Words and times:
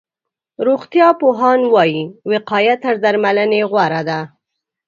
روغتيا 0.65 1.09
پوهان 1.19 1.61
وایي، 1.73 2.03
وقایه 2.29 2.75
تر 2.83 2.95
درملنې 3.03 3.61
غوره 3.71 4.01
ده. 4.09 4.19